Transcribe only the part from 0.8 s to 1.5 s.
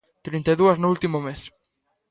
último mes.